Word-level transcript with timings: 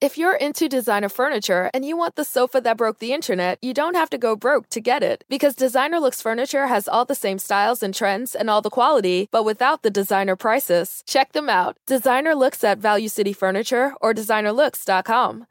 If 0.00 0.16
you're 0.16 0.36
into 0.36 0.68
designer 0.68 1.08
furniture 1.08 1.70
and 1.74 1.84
you 1.84 1.96
want 1.96 2.14
the 2.14 2.24
sofa 2.24 2.60
that 2.60 2.76
broke 2.76 3.00
the 3.00 3.12
internet, 3.12 3.58
you 3.60 3.74
don't 3.74 3.96
have 3.96 4.08
to 4.10 4.18
go 4.18 4.36
broke 4.36 4.68
to 4.68 4.80
get 4.80 5.02
it. 5.02 5.24
Because 5.28 5.56
Designer 5.56 5.98
Looks 5.98 6.22
Furniture 6.22 6.68
has 6.68 6.86
all 6.86 7.04
the 7.04 7.16
same 7.16 7.40
styles 7.40 7.82
and 7.82 7.92
trends 7.92 8.36
and 8.36 8.48
all 8.48 8.62
the 8.62 8.70
quality, 8.70 9.28
but 9.32 9.44
without 9.44 9.82
the 9.82 9.90
designer 9.90 10.36
prices. 10.36 11.02
Check 11.04 11.32
them 11.32 11.48
out. 11.48 11.76
Designer 11.88 12.36
Looks 12.36 12.62
at 12.62 12.78
Value 12.78 13.08
City 13.08 13.32
Furniture 13.32 13.92
or 14.00 14.14
designerlooks.com. 14.14 15.46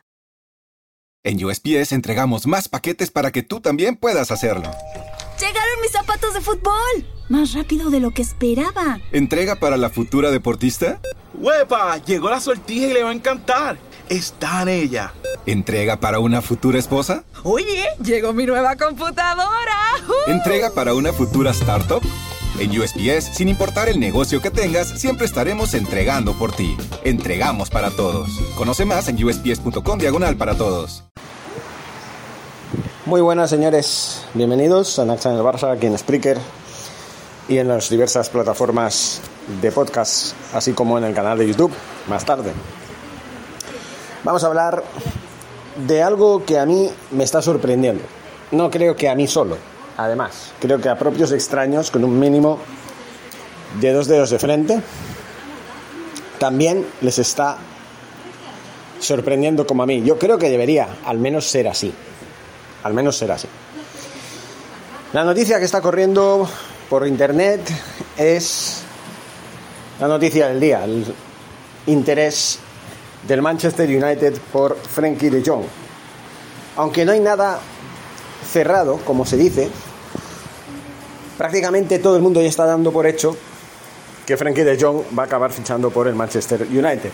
En 1.26 1.44
USPS 1.44 1.92
entregamos 1.92 2.48
más 2.48 2.70
paquetes 2.70 3.12
para 3.12 3.32
que 3.32 3.44
tú 3.44 3.60
también 3.60 3.98
puedas 3.98 4.32
hacerlo. 4.32 4.72
¡Llegaron 5.42 5.82
mis 5.82 5.92
zapatos 5.92 6.34
de 6.34 6.40
fútbol! 6.40 7.06
Más 7.28 7.54
rápido 7.54 7.90
de 7.90 8.00
lo 8.00 8.12
que 8.12 8.22
esperaba. 8.22 9.02
¿Entrega 9.12 9.58
para 9.58 9.76
la 9.76 9.90
futura 9.90 10.32
deportista? 10.32 11.02
¡Huepa! 11.34 11.98
Llegó 11.98 12.30
la 12.30 12.40
sortija 12.40 12.88
y 12.88 12.94
le 12.94 13.04
va 13.04 13.10
a 13.10 13.14
encantar. 13.14 13.78
Está 14.10 14.62
en 14.62 14.70
ella. 14.70 15.14
¿Entrega 15.46 15.98
para 15.98 16.20
una 16.20 16.42
futura 16.42 16.80
esposa? 16.80 17.26
Oye, 17.44 17.88
llegó 18.02 18.32
mi 18.32 18.46
nueva 18.46 18.78
computadora. 18.78 19.76
¡Uh! 20.08 20.32
¿Entrega 20.32 20.70
para 20.70 20.94
una 20.94 21.12
futura 21.12 21.52
startup? 21.52 22.02
En 22.58 22.72
USPS, 22.72 23.36
sin 23.36 23.50
importar 23.50 23.90
el 23.90 24.00
negocio 24.00 24.42
que 24.42 24.50
tengas, 24.50 24.88
siempre 24.88 25.26
estaremos 25.26 25.74
entregando 25.74 26.34
por 26.34 26.54
ti. 26.54 26.78
Entregamos 27.04 27.70
para 27.70 27.92
todos. 27.92 28.30
Conoce 28.58 28.86
más 28.86 29.10
en 29.10 29.22
usps.com 29.22 30.00
diagonal 30.00 30.38
para 30.38 30.56
todos. 30.56 31.04
Muy 33.06 33.20
buenas 33.20 33.50
señores, 33.50 34.26
bienvenidos 34.34 35.00
a 35.00 35.06
Naxa 35.06 35.32
en 35.32 35.36
el 35.36 35.42
Barça, 35.42 35.74
aquí 35.74 35.86
en 35.86 35.98
Spreaker 35.98 36.38
y 37.50 37.58
en 37.58 37.68
las 37.68 37.90
diversas 37.90 38.30
plataformas 38.30 39.22
de 39.62 39.72
podcast, 39.72 40.34
así 40.54 40.72
como 40.72 40.98
en 40.98 41.04
el 41.04 41.14
canal 41.14 41.38
de 41.38 41.48
YouTube, 41.48 41.72
más 42.08 42.26
tarde. 42.26 42.52
Vamos 44.24 44.44
a 44.44 44.48
hablar 44.48 44.84
de 45.88 46.02
algo 46.02 46.44
que 46.44 46.58
a 46.58 46.66
mí 46.66 46.90
me 47.12 47.24
está 47.24 47.42
sorprendiendo. 47.42 48.04
No 48.52 48.72
creo 48.72 48.96
que 48.96 49.10
a 49.10 49.16
mí 49.16 49.28
solo, 49.28 49.58
además, 49.98 50.52
creo 50.60 50.80
que 50.80 50.90
a 50.90 50.98
propios 50.98 51.32
extraños 51.32 51.92
con 51.92 52.04
un 52.04 52.20
mínimo 52.20 52.60
de 53.80 53.92
dos 53.92 54.08
dedos 54.08 54.30
de 54.30 54.40
frente, 54.40 54.82
también 56.40 56.86
les 57.02 57.20
está 57.20 57.58
sorprendiendo 59.00 59.68
como 59.68 59.84
a 59.84 59.86
mí. 59.86 60.02
Yo 60.04 60.18
creo 60.18 60.38
que 60.38 60.50
debería 60.50 60.88
al 61.06 61.20
menos 61.20 61.48
ser 61.48 61.68
así. 61.68 61.94
Al 62.84 62.94
menos 62.94 63.18
ser 63.18 63.32
así. 63.32 63.48
La 65.14 65.24
noticia 65.24 65.60
que 65.60 65.66
está 65.66 65.82
corriendo 65.82 66.48
por 66.90 67.06
internet 67.06 67.62
es 68.18 68.82
la 70.00 70.08
noticia 70.08 70.48
del 70.48 70.60
día, 70.60 70.84
el 70.84 71.06
interés 71.88 72.60
del 73.28 73.42
Manchester 73.42 73.90
United 73.90 74.40
por 74.52 74.76
Frankie 74.76 75.30
de 75.30 75.44
Jong. 75.46 75.66
Aunque 76.78 77.06
no 77.06 77.12
hay 77.12 77.20
nada 77.20 77.60
cerrado, 78.52 78.98
como 79.06 79.26
se 79.26 79.36
dice, 79.36 79.70
prácticamente 81.38 82.00
todo 82.00 82.16
el 82.16 82.22
mundo 82.22 82.42
ya 82.42 82.48
está 82.48 82.66
dando 82.66 82.92
por 82.92 83.06
hecho 83.06 83.36
que 84.26 84.38
Frankie 84.38 84.64
de 84.64 84.78
Jong 84.80 85.18
va 85.18 85.24
a 85.24 85.26
acabar 85.26 85.52
fichando 85.52 85.90
por 85.90 86.08
el 86.08 86.16
Manchester 86.16 86.62
United. 86.64 87.12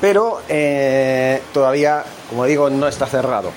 Pero 0.00 0.40
eh, 0.48 1.42
todavía, 1.52 2.04
como 2.30 2.44
digo, 2.44 2.70
no 2.70 2.86
está 2.88 3.06
cerrado. 3.06 3.50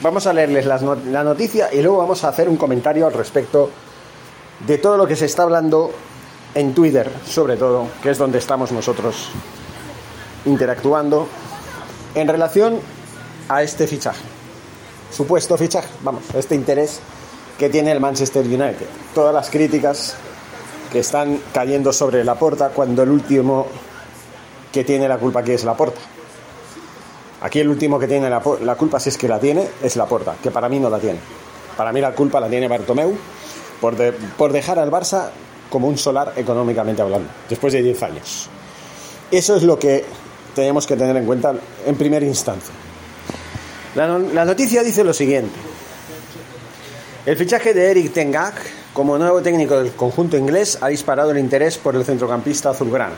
Vamos 0.00 0.26
a 0.26 0.32
leerles 0.32 0.66
la 0.66 1.24
noticia 1.24 1.72
y 1.72 1.80
luego 1.80 1.98
vamos 1.98 2.24
a 2.24 2.28
hacer 2.28 2.48
un 2.48 2.56
comentario 2.56 3.06
al 3.06 3.12
respecto 3.12 3.70
de 4.66 4.78
todo 4.78 4.96
lo 4.96 5.06
que 5.06 5.16
se 5.16 5.26
está 5.26 5.44
hablando 5.44 5.92
en 6.54 6.74
Twitter, 6.74 7.10
sobre 7.26 7.56
todo, 7.56 7.88
que 8.02 8.10
es 8.10 8.18
donde 8.18 8.38
estamos 8.38 8.72
nosotros 8.72 9.30
interactuando 10.46 11.28
en 12.14 12.28
relación 12.28 12.78
a 13.48 13.62
este 13.62 13.86
fichaje. 13.86 14.22
Supuesto 15.10 15.56
fichaje, 15.56 15.88
vamos, 16.02 16.22
este 16.34 16.54
interés 16.54 17.00
que 17.58 17.68
tiene 17.68 17.92
el 17.92 18.00
Manchester 18.00 18.44
United. 18.44 18.86
Todas 19.14 19.34
las 19.34 19.50
críticas 19.50 20.16
que 20.90 21.00
están 21.00 21.40
cayendo 21.52 21.92
sobre 21.92 22.24
la 22.24 22.34
porta 22.34 22.70
cuando 22.70 23.02
el 23.02 23.10
último 23.10 23.66
que 24.72 24.84
tiene 24.84 25.08
la 25.08 25.18
culpa 25.18 25.40
aquí 25.40 25.52
es 25.52 25.64
la 25.64 25.76
porta. 25.76 26.00
Aquí 27.42 27.60
el 27.60 27.68
último 27.68 27.98
que 27.98 28.08
tiene 28.08 28.30
la, 28.30 28.42
la, 28.62 28.74
culpa, 28.74 28.98
si 28.98 29.10
es 29.10 29.18
que 29.18 29.28
la 29.28 29.38
tiene, 29.38 29.68
es 29.82 29.96
la 29.96 30.06
porta, 30.06 30.34
que 30.42 30.50
para 30.50 30.68
mí 30.68 30.80
no 30.80 30.88
la 30.88 30.98
tiene. 30.98 31.18
Para 31.76 31.92
mí 31.92 32.00
la 32.00 32.12
culpa 32.12 32.40
la 32.40 32.48
tiene 32.48 32.68
Bartomeu 32.68 33.16
por, 33.80 33.96
de, 33.96 34.12
por 34.12 34.52
dejar 34.52 34.78
al 34.78 34.90
Barça 34.90 35.28
como 35.68 35.88
un 35.88 35.98
solar 35.98 36.32
económicamente 36.36 37.02
hablando, 37.02 37.28
después 37.48 37.72
de 37.72 37.82
10 37.82 38.02
años. 38.02 38.48
Eso 39.30 39.56
es 39.56 39.62
lo 39.62 39.78
que 39.78 40.04
tenemos 40.54 40.86
que 40.86 40.96
tener 40.96 41.16
en 41.16 41.26
cuenta 41.26 41.54
en 41.86 41.96
primera 41.96 42.24
instancia. 42.24 42.74
La, 43.94 44.06
la 44.18 44.44
noticia 44.44 44.82
dice 44.82 45.04
lo 45.04 45.12
siguiente. 45.12 45.54
El 47.26 47.36
fichaje 47.36 47.72
de 47.72 47.90
Eric 47.90 48.12
Ten 48.12 48.36
Hag 48.36 48.54
como 48.94 49.18
nuevo 49.18 49.42
técnico 49.42 49.76
del 49.76 49.92
conjunto 49.92 50.36
inglés 50.36 50.78
ha 50.80 50.88
disparado 50.88 51.32
el 51.32 51.38
interés 51.38 51.78
por 51.78 51.96
el 51.96 52.04
centrocampista 52.04 52.70
azulgrana. 52.70 53.16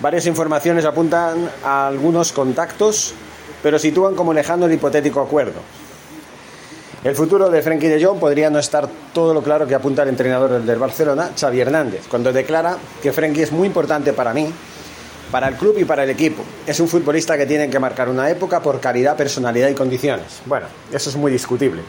Varias 0.00 0.26
informaciones 0.26 0.84
apuntan 0.84 1.48
a 1.64 1.86
algunos 1.86 2.32
contactos, 2.32 3.14
pero 3.62 3.78
sitúan 3.78 4.16
como 4.16 4.32
lejano 4.32 4.66
el 4.66 4.72
hipotético 4.72 5.20
acuerdo. 5.20 5.60
El 7.04 7.14
futuro 7.14 7.48
de 7.48 7.62
Frenkie 7.62 7.88
de 7.88 8.04
Jong 8.04 8.18
podría 8.18 8.50
no 8.50 8.58
estar 8.58 8.88
todo 9.12 9.32
lo 9.32 9.40
claro 9.40 9.68
que 9.68 9.74
apunta 9.76 10.02
el 10.02 10.08
entrenador 10.08 10.60
del 10.60 10.78
Barcelona, 10.78 11.30
Xavi 11.38 11.60
Hernández, 11.60 12.08
cuando 12.08 12.32
declara 12.32 12.76
que 13.00 13.12
Frenkie 13.12 13.42
es 13.42 13.52
muy 13.52 13.68
importante 13.68 14.12
para 14.12 14.34
mí 14.34 14.52
para 15.30 15.48
el 15.48 15.56
club 15.56 15.76
y 15.78 15.84
para 15.84 16.04
el 16.04 16.10
equipo. 16.10 16.42
Es 16.66 16.80
un 16.80 16.88
futbolista 16.88 17.36
que 17.36 17.46
tiene 17.46 17.68
que 17.68 17.78
marcar 17.78 18.08
una 18.08 18.30
época 18.30 18.62
por 18.62 18.80
calidad, 18.80 19.16
personalidad 19.16 19.68
y 19.68 19.74
condiciones. 19.74 20.40
Bueno, 20.46 20.66
eso 20.92 21.10
es 21.10 21.16
muy 21.16 21.30
discutible. 21.30 21.82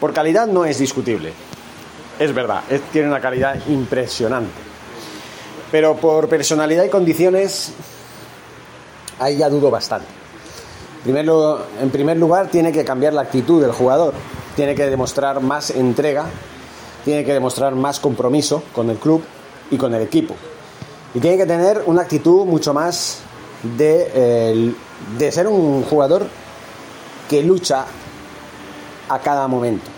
Por 0.00 0.12
calidad 0.12 0.46
no 0.46 0.64
es 0.64 0.78
discutible. 0.78 1.32
Es 2.18 2.34
verdad, 2.34 2.62
tiene 2.92 3.08
una 3.08 3.20
calidad 3.20 3.56
impresionante. 3.68 4.52
Pero 5.70 5.96
por 5.96 6.28
personalidad 6.28 6.84
y 6.84 6.88
condiciones, 6.88 7.72
ahí 9.18 9.36
ya 9.36 9.48
dudo 9.48 9.70
bastante. 9.70 10.06
Primero, 11.04 11.66
en 11.80 11.90
primer 11.90 12.16
lugar, 12.16 12.48
tiene 12.48 12.72
que 12.72 12.84
cambiar 12.84 13.12
la 13.12 13.22
actitud 13.22 13.60
del 13.62 13.72
jugador. 13.72 14.14
Tiene 14.56 14.74
que 14.74 14.86
demostrar 14.86 15.40
más 15.40 15.70
entrega, 15.70 16.26
tiene 17.04 17.24
que 17.24 17.32
demostrar 17.32 17.74
más 17.74 18.00
compromiso 18.00 18.62
con 18.72 18.90
el 18.90 18.96
club 18.96 19.22
y 19.70 19.76
con 19.76 19.94
el 19.94 20.02
equipo. 20.02 20.34
Y 21.14 21.20
tiene 21.20 21.36
que 21.36 21.46
tener 21.46 21.82
una 21.86 22.02
actitud 22.02 22.44
mucho 22.44 22.74
más 22.74 23.18
de, 23.62 24.74
de 25.18 25.32
ser 25.32 25.46
un 25.46 25.82
jugador 25.84 26.26
que 27.28 27.42
lucha 27.42 27.86
a 29.08 29.18
cada 29.20 29.48
momento, 29.48 29.90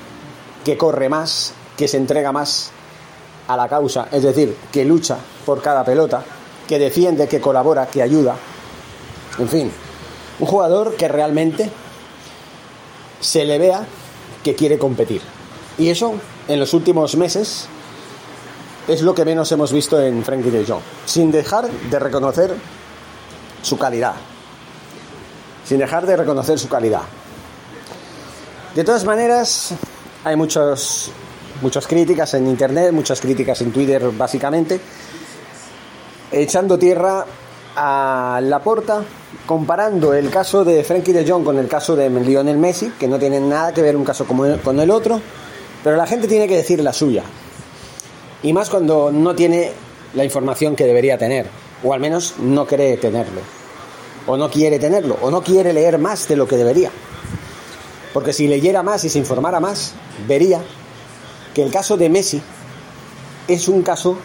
que 0.64 0.76
corre 0.76 1.08
más, 1.08 1.52
que 1.76 1.88
se 1.88 1.96
entrega 1.96 2.32
más 2.32 2.70
a 3.48 3.56
la 3.56 3.68
causa, 3.68 4.08
es 4.12 4.22
decir, 4.22 4.56
que 4.70 4.84
lucha 4.84 5.16
por 5.44 5.60
cada 5.60 5.84
pelota, 5.84 6.22
que 6.68 6.78
defiende, 6.78 7.26
que 7.26 7.40
colabora, 7.40 7.86
que 7.86 8.02
ayuda. 8.02 8.36
En 9.38 9.48
fin, 9.48 9.72
un 10.38 10.46
jugador 10.46 10.94
que 10.96 11.08
realmente 11.08 11.70
se 13.20 13.44
le 13.44 13.58
vea 13.58 13.84
que 14.44 14.54
quiere 14.54 14.78
competir. 14.78 15.20
Y 15.78 15.88
eso 15.88 16.14
en 16.48 16.60
los 16.60 16.74
últimos 16.74 17.16
meses 17.16 17.66
es 18.90 19.02
lo 19.02 19.14
que 19.14 19.24
menos 19.24 19.50
hemos 19.52 19.72
visto 19.72 20.00
en 20.02 20.24
Frankie 20.24 20.50
de 20.50 20.66
Jong, 20.66 20.82
sin 21.06 21.30
dejar 21.30 21.70
de 21.70 21.98
reconocer 21.98 22.52
su 23.62 23.78
calidad. 23.78 24.14
Sin 25.64 25.78
dejar 25.78 26.06
de 26.06 26.16
reconocer 26.16 26.58
su 26.58 26.68
calidad. 26.68 27.02
De 28.74 28.82
todas 28.82 29.04
maneras, 29.04 29.74
hay 30.24 30.34
muchos, 30.34 31.12
muchas 31.62 31.86
críticas 31.86 32.34
en 32.34 32.48
internet, 32.48 32.90
muchas 32.90 33.20
críticas 33.20 33.60
en 33.60 33.70
Twitter, 33.70 34.10
básicamente, 34.10 34.80
echando 36.32 36.76
tierra 36.76 37.24
a 37.76 38.40
la 38.42 38.58
porta, 38.58 39.04
comparando 39.46 40.14
el 40.14 40.30
caso 40.30 40.64
de 40.64 40.82
Frankie 40.82 41.12
de 41.12 41.30
Jong 41.30 41.44
con 41.44 41.58
el 41.58 41.68
caso 41.68 41.94
de 41.94 42.10
Lionel 42.10 42.58
Messi, 42.58 42.92
que 42.98 43.06
no 43.06 43.20
tienen 43.20 43.48
nada 43.48 43.72
que 43.72 43.82
ver 43.82 43.96
un 43.96 44.04
caso 44.04 44.26
con 44.26 44.80
el 44.80 44.90
otro, 44.90 45.20
pero 45.84 45.96
la 45.96 46.08
gente 46.08 46.26
tiene 46.26 46.48
que 46.48 46.56
decir 46.56 46.82
la 46.82 46.92
suya. 46.92 47.22
Y 48.42 48.52
más 48.52 48.70
cuando 48.70 49.10
no 49.12 49.34
tiene 49.34 49.72
la 50.14 50.24
información 50.24 50.76
que 50.76 50.84
debería 50.84 51.18
tener, 51.18 51.46
o 51.84 51.92
al 51.92 52.00
menos 52.00 52.34
no 52.38 52.66
cree 52.66 52.96
tenerlo, 52.96 53.40
o 54.26 54.36
no 54.36 54.50
quiere 54.50 54.78
tenerlo, 54.78 55.18
o 55.20 55.30
no 55.30 55.42
quiere 55.42 55.72
leer 55.72 55.98
más 55.98 56.26
de 56.28 56.36
lo 56.36 56.48
que 56.48 56.56
debería. 56.56 56.90
Porque 58.12 58.32
si 58.32 58.48
leyera 58.48 58.82
más 58.82 59.04
y 59.04 59.08
se 59.08 59.18
informara 59.18 59.60
más, 59.60 59.92
vería 60.26 60.62
que 61.54 61.62
el 61.62 61.70
caso 61.70 61.96
de 61.96 62.08
Messi 62.08 62.40
es 63.46 63.68
un 63.68 63.82
caso 63.82 64.16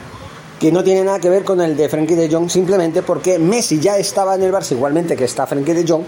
que 0.59 0.71
no 0.71 0.83
tiene 0.83 1.03
nada 1.03 1.19
que 1.19 1.29
ver 1.29 1.43
con 1.43 1.59
el 1.61 1.75
de 1.75 1.89
Frankie 1.89 2.15
de 2.15 2.29
Jong, 2.31 2.49
simplemente 2.49 3.01
porque 3.01 3.37
Messi 3.37 3.79
ya 3.79 3.97
estaba 3.97 4.35
en 4.35 4.43
el 4.43 4.53
Barça 4.53 4.71
igualmente 4.71 5.15
que 5.15 5.25
está 5.25 5.45
Frankie 5.45 5.73
de 5.73 5.85
Jong, 5.85 6.03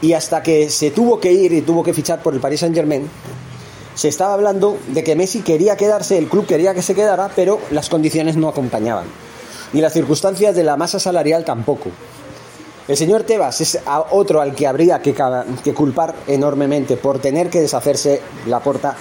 y 0.00 0.12
hasta 0.12 0.42
que 0.42 0.70
se 0.70 0.92
tuvo 0.92 1.18
que 1.18 1.32
ir 1.32 1.52
y 1.52 1.62
tuvo 1.62 1.82
que 1.82 1.92
fichar 1.92 2.22
por 2.22 2.32
el 2.32 2.40
Paris 2.40 2.60
Saint 2.60 2.74
Germain, 2.74 3.08
se 3.98 4.06
estaba 4.06 4.32
hablando 4.32 4.78
de 4.86 5.02
que 5.02 5.16
Messi 5.16 5.42
quería 5.42 5.76
quedarse, 5.76 6.18
el 6.18 6.28
club 6.28 6.46
quería 6.46 6.72
que 6.72 6.82
se 6.82 6.94
quedara, 6.94 7.32
pero 7.34 7.58
las 7.72 7.88
condiciones 7.88 8.36
no 8.36 8.48
acompañaban. 8.48 9.06
Y 9.72 9.80
las 9.80 9.92
circunstancias 9.92 10.54
de 10.54 10.62
la 10.62 10.76
masa 10.76 11.00
salarial 11.00 11.44
tampoco. 11.44 11.90
El 12.86 12.96
señor 12.96 13.24
Tebas 13.24 13.60
es 13.60 13.80
otro 14.10 14.40
al 14.40 14.54
que 14.54 14.68
habría 14.68 15.02
que, 15.02 15.16
culpar 15.74 16.14
enormemente 16.28 16.96
por 16.96 17.18
tener 17.18 17.50
que 17.50 17.60
deshacerse 17.60 18.22
la 18.46 18.60
porta 18.60 18.94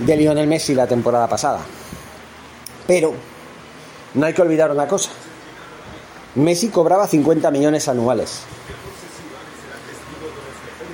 de 0.00 0.14
Lionel 0.14 0.46
Messi 0.46 0.74
la 0.74 0.86
temporada 0.86 1.26
pasada. 1.26 1.60
Pero 2.86 3.14
no 4.12 4.26
hay 4.26 4.34
que 4.34 4.42
olvidar 4.42 4.70
una 4.70 4.86
cosa. 4.86 5.08
Messi 6.34 6.68
cobraba 6.68 7.06
50 7.06 7.50
millones 7.50 7.88
anuales. 7.88 8.40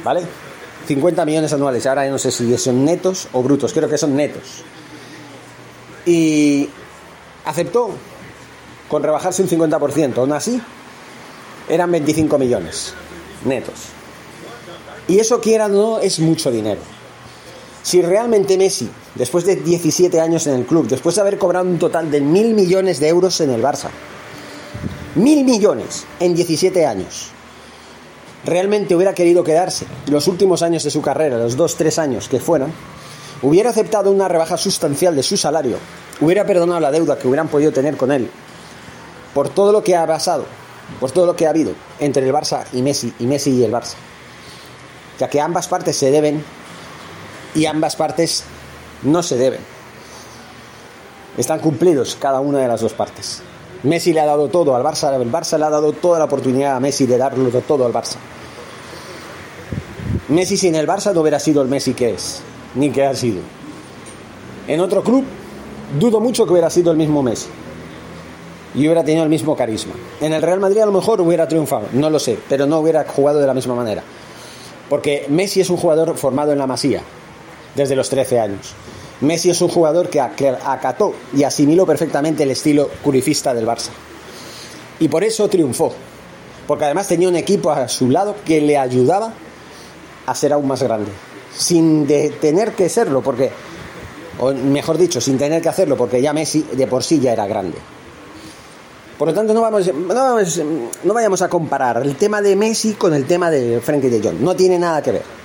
¿Vale? 0.04 0.49
50 0.90 1.24
millones 1.24 1.52
anuales. 1.52 1.86
Ahora 1.86 2.08
no 2.10 2.18
sé 2.18 2.32
si 2.32 2.58
son 2.58 2.84
netos 2.84 3.28
o 3.32 3.44
brutos. 3.44 3.72
Creo 3.72 3.88
que 3.88 3.96
son 3.96 4.16
netos. 4.16 4.64
Y 6.04 6.68
aceptó 7.44 7.90
con 8.88 9.00
rebajarse 9.00 9.40
un 9.42 9.48
50%. 9.48 10.16
Aún 10.16 10.32
así, 10.32 10.60
eran 11.68 11.92
25 11.92 12.36
millones 12.38 12.92
netos. 13.44 13.74
Y 15.06 15.20
eso, 15.20 15.40
quiera 15.40 15.66
o 15.66 15.68
no, 15.68 15.98
es 16.00 16.18
mucho 16.18 16.50
dinero. 16.50 16.80
Si 17.84 18.02
realmente 18.02 18.58
Messi, 18.58 18.90
después 19.14 19.44
de 19.44 19.56
17 19.56 20.20
años 20.20 20.48
en 20.48 20.54
el 20.54 20.66
club, 20.66 20.88
después 20.88 21.14
de 21.14 21.20
haber 21.20 21.38
cobrado 21.38 21.66
un 21.66 21.78
total 21.78 22.10
de 22.10 22.20
mil 22.20 22.52
millones 22.52 22.98
de 22.98 23.06
euros 23.06 23.40
en 23.40 23.50
el 23.50 23.62
Barça, 23.62 23.90
mil 25.14 25.44
millones 25.44 26.04
en 26.18 26.34
17 26.34 26.84
años, 26.84 27.30
realmente 28.44 28.94
hubiera 28.94 29.14
querido 29.14 29.44
quedarse 29.44 29.86
los 30.06 30.26
últimos 30.28 30.62
años 30.62 30.84
de 30.84 30.90
su 30.90 31.02
carrera, 31.02 31.38
los 31.38 31.56
dos, 31.56 31.76
tres 31.76 31.98
años 31.98 32.28
que 32.28 32.40
fueron, 32.40 32.72
hubiera 33.42 33.70
aceptado 33.70 34.10
una 34.10 34.28
rebaja 34.28 34.56
sustancial 34.56 35.14
de 35.16 35.22
su 35.22 35.36
salario, 35.36 35.76
hubiera 36.20 36.44
perdonado 36.44 36.80
la 36.80 36.90
deuda 36.90 37.18
que 37.18 37.28
hubieran 37.28 37.48
podido 37.48 37.72
tener 37.72 37.96
con 37.96 38.12
él, 38.12 38.30
por 39.34 39.48
todo 39.48 39.72
lo 39.72 39.82
que 39.82 39.96
ha 39.96 40.06
pasado, 40.06 40.44
por 40.98 41.10
todo 41.10 41.26
lo 41.26 41.36
que 41.36 41.46
ha 41.46 41.50
habido 41.50 41.72
entre 41.98 42.26
el 42.26 42.32
Barça 42.32 42.64
y 42.72 42.82
Messi, 42.82 43.12
y 43.18 43.26
Messi 43.26 43.50
y 43.50 43.64
el 43.64 43.72
Barça, 43.72 43.94
ya 45.18 45.28
que 45.28 45.40
ambas 45.40 45.68
partes 45.68 45.96
se 45.96 46.10
deben 46.10 46.42
y 47.54 47.66
ambas 47.66 47.96
partes 47.96 48.44
no 49.02 49.22
se 49.22 49.36
deben. 49.36 49.60
Están 51.36 51.60
cumplidos 51.60 52.16
cada 52.20 52.40
una 52.40 52.58
de 52.58 52.68
las 52.68 52.80
dos 52.80 52.92
partes. 52.92 53.42
Messi 53.82 54.12
le 54.12 54.20
ha 54.20 54.26
dado 54.26 54.48
todo 54.48 54.76
al 54.76 54.82
Barça, 54.82 55.14
el 55.14 55.32
Barça 55.32 55.58
le 55.58 55.64
ha 55.64 55.70
dado 55.70 55.92
toda 55.92 56.18
la 56.18 56.26
oportunidad 56.26 56.76
a 56.76 56.80
Messi 56.80 57.06
de 57.06 57.16
darlo 57.16 57.48
todo 57.62 57.86
al 57.86 57.92
Barça. 57.92 58.16
Messi 60.28 60.56
sin 60.56 60.74
el 60.74 60.86
Barça 60.86 61.14
no 61.14 61.22
hubiera 61.22 61.40
sido 61.40 61.62
el 61.62 61.68
Messi 61.68 61.94
que 61.94 62.10
es, 62.10 62.42
ni 62.74 62.90
que 62.90 63.04
ha 63.04 63.14
sido. 63.14 63.40
En 64.68 64.80
otro 64.80 65.02
club, 65.02 65.24
dudo 65.98 66.20
mucho 66.20 66.44
que 66.44 66.52
hubiera 66.52 66.70
sido 66.70 66.92
el 66.92 66.98
mismo 66.98 67.22
Messi. 67.22 67.48
Y 68.74 68.80
hubiera 68.80 69.02
tenido 69.02 69.24
el 69.24 69.30
mismo 69.30 69.56
carisma. 69.56 69.94
En 70.20 70.32
el 70.32 70.42
Real 70.42 70.60
Madrid 70.60 70.82
a 70.82 70.86
lo 70.86 70.92
mejor 70.92 71.20
hubiera 71.20 71.48
triunfado, 71.48 71.86
no 71.92 72.10
lo 72.10 72.20
sé, 72.20 72.38
pero 72.48 72.66
no 72.66 72.78
hubiera 72.78 73.04
jugado 73.04 73.40
de 73.40 73.46
la 73.46 73.54
misma 73.54 73.74
manera. 73.74 74.02
Porque 74.88 75.26
Messi 75.28 75.60
es 75.60 75.70
un 75.70 75.76
jugador 75.78 76.16
formado 76.16 76.52
en 76.52 76.58
la 76.58 76.66
masía, 76.66 77.02
desde 77.74 77.96
los 77.96 78.08
13 78.10 78.38
años. 78.38 78.74
Messi 79.20 79.50
es 79.50 79.60
un 79.60 79.68
jugador 79.68 80.08
que 80.08 80.20
ac- 80.20 80.34
que 80.34 80.48
acató 80.48 81.14
y 81.36 81.42
asimiló 81.44 81.84
perfectamente 81.86 82.42
el 82.44 82.50
estilo 82.50 82.88
curifista 83.02 83.52
del 83.54 83.66
Barça. 83.66 83.90
Y 84.98 85.08
por 85.08 85.24
eso 85.24 85.48
triunfó. 85.48 85.92
Porque 86.66 86.84
además 86.84 87.08
tenía 87.08 87.28
un 87.28 87.36
equipo 87.36 87.70
a 87.70 87.88
su 87.88 88.10
lado 88.10 88.36
que 88.44 88.60
le 88.60 88.78
ayudaba 88.78 89.32
a 90.26 90.34
ser 90.34 90.52
aún 90.52 90.68
más 90.68 90.82
grande. 90.82 91.10
Sin 91.56 92.06
de 92.06 92.30
tener 92.30 92.72
que 92.72 92.88
serlo, 92.88 93.22
porque, 93.22 93.50
o 94.38 94.52
mejor 94.52 94.96
dicho, 94.96 95.20
sin 95.20 95.36
tener 95.36 95.60
que 95.60 95.68
hacerlo, 95.68 95.96
porque 95.96 96.22
ya 96.22 96.32
Messi 96.32 96.62
de 96.72 96.86
por 96.86 97.02
sí 97.02 97.18
ya 97.18 97.32
era 97.32 97.46
grande. 97.46 97.76
Por 99.18 99.28
lo 99.28 99.34
tanto, 99.34 99.52
no, 99.52 99.60
vamos, 99.60 99.92
no, 99.92 100.38
no 101.04 101.14
vayamos 101.14 101.42
a 101.42 101.48
comparar 101.48 102.00
el 102.02 102.16
tema 102.16 102.40
de 102.40 102.56
Messi 102.56 102.94
con 102.94 103.12
el 103.12 103.26
tema 103.26 103.50
de 103.50 103.80
Frankie 103.80 104.08
de 104.08 104.22
Jong. 104.22 104.40
No 104.40 104.54
tiene 104.56 104.78
nada 104.78 105.02
que 105.02 105.12
ver. 105.12 105.39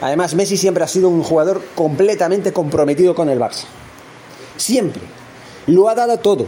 Además, 0.00 0.34
Messi 0.34 0.56
siempre 0.56 0.84
ha 0.84 0.88
sido 0.88 1.08
un 1.08 1.22
jugador 1.22 1.62
completamente 1.74 2.52
comprometido 2.52 3.14
con 3.14 3.28
el 3.28 3.38
Barça. 3.38 3.64
Siempre. 4.56 5.02
Lo 5.66 5.88
ha 5.88 5.94
dado 5.94 6.18
todo. 6.18 6.46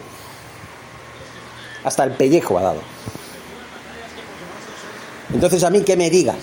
Hasta 1.85 2.05
el 2.05 2.13
pellejo 2.13 2.59
ha 2.59 2.63
dado. 2.63 2.81
Entonces, 5.33 5.63
a 5.65 5.71
mí 5.71 5.83
que 5.83 5.97
me 5.97 6.11
digan 6.11 6.37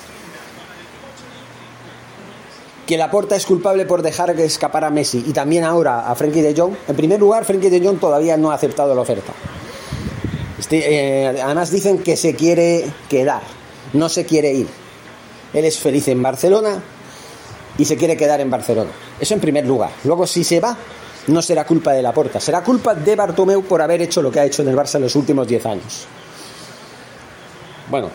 que 2.86 2.98
Laporta 2.98 3.36
es 3.36 3.46
culpable 3.46 3.86
por 3.86 4.02
dejar 4.02 4.36
que 4.36 4.44
escapara 4.44 4.88
a 4.88 4.90
Messi 4.90 5.24
y 5.26 5.32
también 5.32 5.64
ahora 5.64 6.10
a 6.10 6.16
Frenkie 6.16 6.42
de 6.42 6.54
Jong. 6.56 6.76
En 6.88 6.96
primer 6.96 7.20
lugar, 7.20 7.46
Frenkie 7.46 7.70
de 7.70 7.86
Jong 7.86 8.00
todavía 8.00 8.38
no 8.38 8.52
ha 8.52 8.56
aceptado 8.56 8.94
la 8.94 9.02
oferta. 9.02 9.32
Este, 10.60 11.24
eh, 11.26 11.42
además 11.42 11.72
dicen 11.72 12.00
que 12.00 12.16
se 12.18 12.36
quiere 12.36 12.86
quedar, 13.10 13.42
no 13.94 14.10
se 14.10 14.26
quiere 14.26 14.54
ir. 14.54 14.68
Él 15.54 15.66
es 15.66 15.80
feliz 15.80 16.08
en 16.08 16.22
Barcelona 16.22 16.82
y 17.78 17.86
se 17.86 17.98
quiere 17.98 18.16
quedar 18.16 18.42
en 18.42 18.50
Barcelona. 18.50 18.92
Eso 19.20 19.34
en 19.34 19.40
primer 19.40 19.66
lugar. 19.66 19.92
Luego, 20.04 20.28
si 20.28 20.44
se 20.44 20.60
va, 20.60 20.78
no 21.28 21.42
será 21.42 21.66
culpa 21.66 21.94
de 21.94 22.02
Laporta, 22.02 22.40
será 22.40 22.62
culpa 22.62 22.94
de 22.94 23.16
Bartomeu 23.16 23.64
por 23.64 23.82
haber 23.82 24.02
hecho 24.02 24.22
lo 24.22 24.32
que 24.32 24.40
ha 24.40 24.46
hecho 24.46 24.62
en 24.62 24.70
el 24.70 24.76
Barça 24.76 24.96
en 24.96 25.04
los 25.04 25.16
últimos 25.16 25.48
10 25.48 25.66
años. 25.66 26.06
Bueno, 27.90 28.10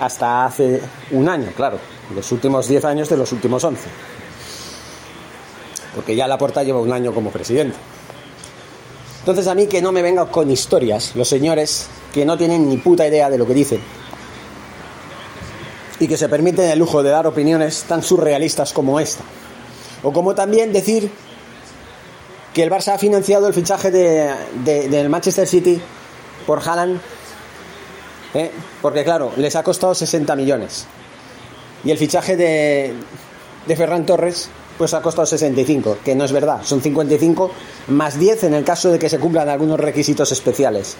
hasta 0.00 0.44
hace 0.44 0.80
un 1.12 1.28
año, 1.28 1.50
claro, 1.56 1.78
los 2.14 2.30
últimos 2.32 2.68
10 2.68 2.84
años 2.84 3.08
de 3.08 3.16
los 3.16 3.32
últimos 3.32 3.62
11. 3.64 3.88
Porque 5.94 6.16
ya 6.16 6.26
Laporta 6.26 6.62
lleva 6.62 6.80
un 6.80 6.92
año 6.92 7.12
como 7.12 7.30
presidente. 7.30 7.76
Entonces 9.20 9.46
a 9.46 9.54
mí 9.54 9.66
que 9.66 9.80
no 9.80 9.92
me 9.92 10.02
vengan 10.02 10.26
con 10.26 10.50
historias 10.50 11.14
los 11.14 11.28
señores 11.28 11.88
que 12.12 12.24
no 12.24 12.36
tienen 12.36 12.68
ni 12.68 12.76
puta 12.78 13.06
idea 13.06 13.30
de 13.30 13.38
lo 13.38 13.46
que 13.46 13.54
dicen 13.54 13.80
y 16.02 16.08
que 16.08 16.16
se 16.16 16.28
permiten 16.28 16.68
el 16.68 16.80
lujo 16.80 17.00
de 17.04 17.10
dar 17.10 17.28
opiniones 17.28 17.84
tan 17.86 18.02
surrealistas 18.02 18.72
como 18.72 18.98
esta. 18.98 19.22
O 20.02 20.12
como 20.12 20.34
también 20.34 20.72
decir 20.72 21.08
que 22.52 22.64
el 22.64 22.70
Barça 22.70 22.94
ha 22.94 22.98
financiado 22.98 23.46
el 23.46 23.54
fichaje 23.54 23.92
de, 23.92 24.34
de- 24.64 24.88
del 24.88 25.08
Manchester 25.08 25.46
City 25.46 25.80
por 26.44 26.58
Haaland, 26.58 27.00
¿eh? 28.34 28.50
porque 28.82 29.04
claro, 29.04 29.30
les 29.36 29.54
ha 29.54 29.62
costado 29.62 29.94
60 29.94 30.34
millones. 30.34 30.86
Y 31.84 31.92
el 31.92 31.98
fichaje 31.98 32.36
de, 32.36 32.94
de 33.68 33.76
Ferran 33.76 34.04
Torres 34.04 34.48
pues 34.78 34.94
ha 34.94 35.02
costado 35.02 35.26
65, 35.26 35.98
que 36.04 36.16
no 36.16 36.24
es 36.24 36.32
verdad, 36.32 36.62
son 36.64 36.80
55 36.82 37.50
más 37.88 38.18
10 38.18 38.42
en 38.44 38.54
el 38.54 38.64
caso 38.64 38.90
de 38.90 38.98
que 38.98 39.08
se 39.08 39.20
cumplan 39.20 39.48
algunos 39.48 39.78
requisitos 39.78 40.32
especiales. 40.32 40.96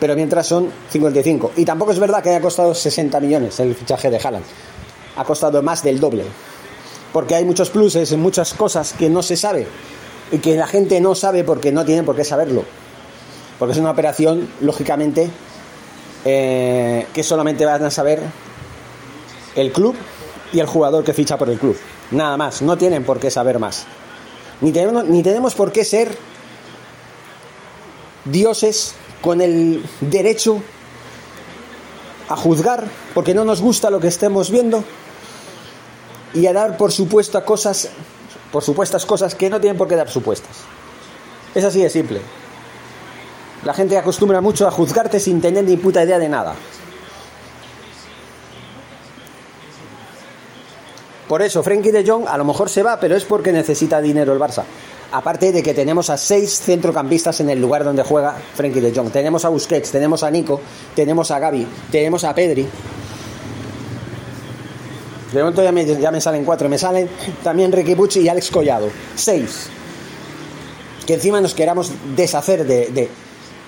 Pero 0.00 0.16
mientras 0.16 0.46
son 0.46 0.70
55. 0.90 1.52
Y 1.56 1.64
tampoco 1.64 1.92
es 1.92 1.98
verdad 1.98 2.22
que 2.22 2.30
haya 2.30 2.40
costado 2.40 2.74
60 2.74 3.20
millones 3.20 3.60
el 3.60 3.74
fichaje 3.74 4.10
de 4.10 4.16
Haaland. 4.16 4.44
Ha 5.16 5.24
costado 5.24 5.62
más 5.62 5.84
del 5.84 6.00
doble. 6.00 6.24
Porque 7.12 7.34
hay 7.34 7.44
muchos 7.44 7.70
pluses, 7.70 8.16
muchas 8.16 8.54
cosas 8.54 8.94
que 8.94 9.10
no 9.10 9.22
se 9.22 9.36
sabe. 9.36 9.66
Y 10.32 10.38
que 10.38 10.56
la 10.56 10.66
gente 10.66 11.00
no 11.00 11.14
sabe 11.14 11.44
porque 11.44 11.70
no 11.70 11.84
tiene 11.84 12.02
por 12.02 12.16
qué 12.16 12.24
saberlo. 12.24 12.64
Porque 13.58 13.72
es 13.72 13.78
una 13.78 13.90
operación, 13.90 14.48
lógicamente, 14.62 15.28
eh, 16.24 17.06
que 17.12 17.22
solamente 17.22 17.66
van 17.66 17.84
a 17.84 17.90
saber 17.90 18.22
el 19.54 19.72
club 19.72 19.94
y 20.52 20.60
el 20.60 20.66
jugador 20.66 21.04
que 21.04 21.12
ficha 21.12 21.36
por 21.36 21.50
el 21.50 21.58
club. 21.58 21.76
Nada 22.10 22.36
más, 22.36 22.62
no 22.62 22.78
tienen 22.78 23.04
por 23.04 23.20
qué 23.20 23.30
saber 23.30 23.58
más. 23.58 23.86
Ni 24.60 24.72
tenemos, 24.72 25.04
ni 25.04 25.22
tenemos 25.22 25.54
por 25.54 25.72
qué 25.72 25.84
ser 25.84 26.16
dioses 28.24 28.94
con 29.20 29.40
el 29.40 29.84
derecho 30.00 30.62
a 32.28 32.36
juzgar 32.36 32.84
porque 33.14 33.34
no 33.34 33.44
nos 33.44 33.60
gusta 33.60 33.90
lo 33.90 34.00
que 34.00 34.08
estemos 34.08 34.50
viendo 34.50 34.84
y 36.32 36.46
a 36.46 36.52
dar 36.52 36.76
por 36.76 36.92
supuesto 36.92 37.44
cosas, 37.44 37.88
por 38.52 38.62
supuestas 38.62 39.04
cosas 39.04 39.34
que 39.34 39.50
no 39.50 39.60
tienen 39.60 39.76
por 39.76 39.88
qué 39.88 39.96
dar 39.96 40.08
supuestas. 40.08 40.56
Es 41.54 41.64
así 41.64 41.82
de 41.82 41.90
simple. 41.90 42.20
La 43.64 43.74
gente 43.74 43.98
acostumbra 43.98 44.40
mucho 44.40 44.66
a 44.66 44.70
juzgarte 44.70 45.20
sin 45.20 45.40
tener 45.40 45.64
ni 45.64 45.76
puta 45.76 46.02
idea 46.02 46.18
de 46.18 46.28
nada. 46.28 46.54
Por 51.28 51.42
eso, 51.42 51.62
Frenkie 51.62 51.92
de 51.92 52.04
Jong 52.04 52.26
a 52.26 52.36
lo 52.38 52.44
mejor 52.44 52.68
se 52.68 52.82
va, 52.82 52.98
pero 52.98 53.14
es 53.14 53.24
porque 53.24 53.52
necesita 53.52 54.00
dinero 54.00 54.32
el 54.32 54.40
Barça. 54.40 54.64
Aparte 55.12 55.50
de 55.50 55.62
que 55.62 55.74
tenemos 55.74 56.08
a 56.08 56.16
seis 56.16 56.60
centrocampistas 56.60 57.40
en 57.40 57.50
el 57.50 57.60
lugar 57.60 57.82
donde 57.82 58.04
juega 58.04 58.36
Frenkie 58.54 58.80
de 58.80 58.94
Jong. 58.94 59.10
Tenemos 59.10 59.44
a 59.44 59.48
Busquets, 59.48 59.90
tenemos 59.90 60.22
a 60.22 60.30
Nico, 60.30 60.60
tenemos 60.94 61.30
a 61.32 61.38
Gaby, 61.38 61.66
tenemos 61.90 62.22
a 62.22 62.34
Pedri. 62.34 62.66
De 65.32 65.40
momento 65.40 65.62
ya 65.62 65.72
me, 65.72 65.84
ya 65.84 66.10
me 66.10 66.20
salen 66.20 66.44
cuatro. 66.44 66.68
Me 66.68 66.78
salen 66.78 67.08
también 67.42 67.72
Ricky 67.72 67.94
Pucci 67.94 68.20
y 68.20 68.28
Alex 68.28 68.50
Collado. 68.50 68.88
Seis. 69.14 69.68
Que 71.06 71.14
encima 71.14 71.40
nos 71.40 71.54
queramos 71.54 71.92
deshacer 72.16 72.64
de, 72.64 73.10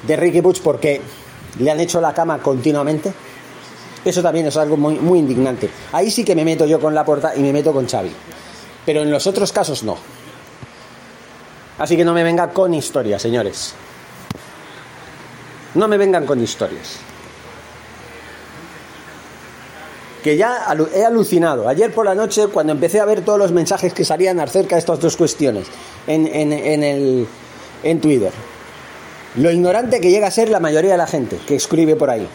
de, 0.07 0.17
Ricky 0.17 0.43
Puig 0.43 0.61
porque 0.63 1.01
le 1.59 1.71
han 1.71 1.81
hecho 1.81 2.01
la 2.01 2.15
cama 2.15 2.39
continuamente. 2.39 3.13
Eso 4.05 4.23
también 4.23 4.47
es 4.47 4.57
algo 4.57 4.77
muy, 4.77 4.95
muy 4.97 5.21
indignante. 5.21 5.71
Ahí 5.93 6.11
sí 6.11 6.25
que 6.25 6.35
me 6.35 6.45
meto 6.45 6.67
yo 6.67 6.81
con 6.81 6.95
la 6.95 7.05
puerta 7.05 7.35
y 7.37 7.41
me 7.41 7.53
meto 7.53 7.73
con 7.73 7.89
Xavi. 7.89 8.13
Pero 8.85 9.03
en 9.03 9.11
los 9.11 9.27
otros 9.29 9.53
casos 9.53 9.85
no. 9.85 9.97
Así 11.83 11.97
que 11.97 12.05
no 12.05 12.15
me 12.15 12.23
vengan 12.23 12.51
con 12.51 12.73
historias, 12.73 13.21
señores. 13.21 13.75
No 15.75 15.89
me 15.89 15.99
vengan 15.99 16.25
con 16.27 16.41
historias. 16.41 16.99
que 20.23 20.37
ya 20.37 20.65
he 20.95 21.05
alucinado. 21.05 21.69
Ayer 21.69 21.93
por 21.93 22.05
la 22.05 22.15
noche, 22.15 22.47
cuando 22.47 22.73
empecé 22.73 23.01
a 23.01 23.05
ver 23.05 23.25
todos 23.25 23.41
los 23.41 23.51
mensajes 23.51 23.93
que 23.93 24.05
salían 24.05 24.39
acerca 24.39 24.77
de 24.77 24.79
estas 24.79 25.01
dos 25.01 25.17
cuestiones 25.17 25.67
en, 26.07 26.29
en, 26.29 26.53
en 26.53 26.85
el, 26.85 27.27
en 27.83 28.01
Twitter. 28.01 28.31
Lo 29.35 29.51
ignorante 29.51 30.01
que 30.01 30.13
llega 30.13 30.29
a 30.29 30.31
ser 30.31 30.51
la 30.51 30.61
mayoría 30.61 30.93
de 30.93 30.99
la 30.99 31.09
gente 31.09 31.41
que 31.49 31.57
escribe 31.57 31.97
por 31.97 32.11
ahí. 32.11 32.29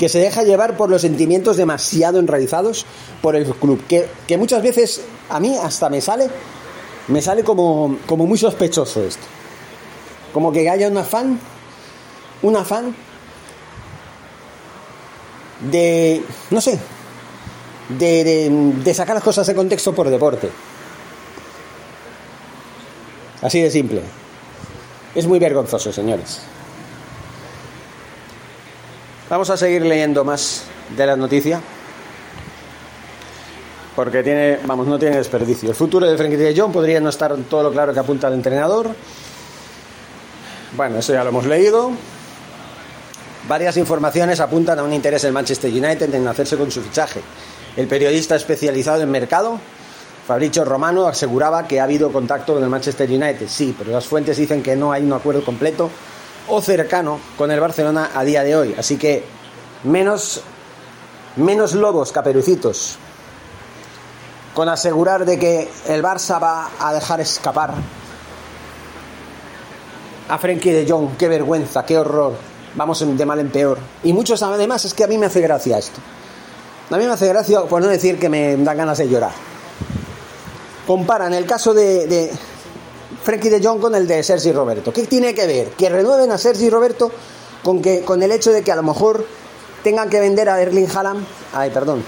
Que 0.00 0.08
se 0.08 0.18
deja 0.18 0.42
llevar 0.42 0.76
por 0.76 0.90
los 0.90 1.02
sentimientos 1.02 1.56
demasiado 1.56 2.18
enraizados 2.18 2.84
por 3.22 3.36
el 3.36 3.46
club. 3.46 3.86
Que, 3.86 4.08
que 4.26 4.36
muchas 4.36 4.64
veces 4.64 5.02
a 5.30 5.38
mí 5.38 5.56
hasta 5.62 5.88
me 5.88 6.00
sale, 6.00 6.28
me 7.08 7.20
sale 7.22 7.44
como, 7.44 7.98
como 8.06 8.26
muy 8.26 8.38
sospechoso 8.38 9.02
esto. 9.04 9.24
Como 10.32 10.50
que 10.52 10.68
haya 10.68 10.88
un 10.88 10.98
afán, 10.98 11.38
un 12.42 12.56
afán 12.56 12.94
de, 15.70 16.22
no 16.50 16.60
sé, 16.60 16.78
de, 17.88 18.24
de- 18.24 18.50
de 18.82 18.94
sacar 18.94 19.14
las 19.14 19.24
cosas 19.24 19.46
de 19.46 19.54
contexto 19.54 19.94
por 19.94 20.08
deporte. 20.10 20.50
Así 23.42 23.60
de 23.60 23.70
simple. 23.70 24.02
Es 25.14 25.26
muy 25.26 25.38
vergonzoso, 25.38 25.92
señores. 25.92 26.40
Vamos 29.30 29.50
a 29.50 29.56
seguir 29.56 29.82
leyendo 29.82 30.24
más 30.24 30.64
de 30.96 31.06
la 31.06 31.16
noticia. 31.16 31.60
Porque 33.94 34.22
tiene, 34.22 34.58
vamos, 34.66 34.86
no 34.86 34.98
tiene 34.98 35.16
desperdicio. 35.16 35.70
El 35.70 35.76
futuro 35.76 36.06
de 36.06 36.16
Frankie 36.16 36.36
de 36.36 36.58
Jong 36.58 36.72
podría 36.72 37.00
no 37.00 37.10
estar 37.10 37.36
todo 37.48 37.62
lo 37.62 37.72
claro 37.72 37.92
que 37.92 38.00
apunta 38.00 38.28
el 38.28 38.34
entrenador. 38.34 38.90
Bueno, 40.76 40.98
eso 40.98 41.12
ya 41.12 41.22
lo 41.22 41.30
hemos 41.30 41.46
leído. 41.46 41.92
Varias 43.46 43.76
informaciones 43.76 44.40
apuntan 44.40 44.78
a 44.78 44.82
un 44.82 44.92
interés 44.92 45.22
del 45.22 45.32
Manchester 45.32 45.70
United 45.70 46.12
en 46.12 46.26
hacerse 46.26 46.56
con 46.56 46.70
su 46.70 46.80
fichaje. 46.82 47.20
El 47.76 47.86
periodista 47.86 48.34
especializado 48.34 49.02
en 49.02 49.10
mercado, 49.10 49.60
Fabricio 50.26 50.64
Romano, 50.64 51.06
aseguraba 51.06 51.68
que 51.68 51.78
ha 51.78 51.84
habido 51.84 52.10
contacto 52.10 52.54
con 52.54 52.62
el 52.62 52.70
Manchester 52.70 53.08
United. 53.08 53.46
Sí, 53.48 53.74
pero 53.78 53.92
las 53.92 54.06
fuentes 54.06 54.38
dicen 54.38 54.62
que 54.62 54.74
no 54.74 54.92
hay 54.92 55.02
un 55.02 55.12
acuerdo 55.12 55.44
completo 55.44 55.90
o 56.48 56.60
cercano 56.60 57.20
con 57.36 57.50
el 57.50 57.60
Barcelona 57.60 58.10
a 58.14 58.24
día 58.24 58.42
de 58.42 58.56
hoy. 58.56 58.74
Así 58.78 58.96
que 58.96 59.24
menos, 59.84 60.40
menos 61.36 61.74
lobos, 61.74 62.12
caperucitos, 62.12 62.98
con 64.54 64.68
asegurar 64.68 65.24
de 65.24 65.38
que 65.38 65.68
el 65.88 66.02
Barça 66.02 66.40
va 66.40 66.70
a 66.78 66.92
dejar 66.94 67.20
escapar 67.20 67.74
a 70.28 70.38
Frenkie 70.38 70.70
de 70.70 70.90
Jong. 70.90 71.16
Qué 71.18 71.28
vergüenza, 71.28 71.84
qué 71.84 71.98
horror. 71.98 72.34
Vamos 72.76 73.04
de 73.16 73.26
mal 73.26 73.40
en 73.40 73.50
peor. 73.50 73.78
Y 74.02 74.12
muchos 74.12 74.42
además 74.42 74.84
es 74.84 74.94
que 74.94 75.04
a 75.04 75.06
mí 75.06 75.18
me 75.18 75.26
hace 75.26 75.40
gracia 75.40 75.78
esto. 75.78 76.00
A 76.90 76.96
mí 76.96 77.04
me 77.04 77.12
hace 77.12 77.28
gracia, 77.28 77.62
por 77.62 77.82
no 77.82 77.88
decir 77.88 78.18
que 78.18 78.28
me 78.28 78.56
dan 78.56 78.76
ganas 78.76 78.98
de 78.98 79.08
llorar. 79.08 79.32
Comparan 80.86 81.32
el 81.34 81.46
caso 81.46 81.72
de, 81.72 82.06
de 82.06 82.30
de 83.26 83.60
Jong 83.62 83.80
con 83.80 83.94
el 83.94 84.06
de 84.06 84.22
Sergi 84.22 84.52
Roberto. 84.52 84.92
¿Qué 84.92 85.06
tiene 85.06 85.34
que 85.34 85.46
ver? 85.46 85.68
Que 85.70 85.88
renueven 85.88 86.30
a 86.30 86.38
Sergi 86.38 86.68
Roberto 86.68 87.10
con, 87.62 87.80
que, 87.80 88.02
con 88.02 88.22
el 88.22 88.30
hecho 88.30 88.52
de 88.52 88.62
que 88.62 88.70
a 88.70 88.76
lo 88.76 88.82
mejor 88.82 89.26
tengan 89.82 90.10
que 90.10 90.20
vender 90.20 90.48
a 90.50 90.60
Erling 90.60 90.88
Haaland. 90.94 91.26
Ay, 91.54 91.70
perdón. 91.70 92.04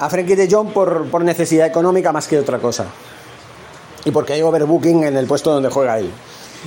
A 0.00 0.08
Frenkie 0.08 0.34
de 0.34 0.48
Jong 0.50 0.72
por, 0.72 1.22
necesidad 1.22 1.66
económica 1.66 2.10
más 2.12 2.26
que 2.26 2.38
otra 2.38 2.58
cosa. 2.58 2.86
Y 4.04 4.10
porque 4.10 4.32
hay 4.32 4.42
overbooking 4.42 5.04
en 5.04 5.16
el 5.16 5.26
puesto 5.26 5.52
donde 5.52 5.68
juega 5.68 5.98
él. 5.98 6.10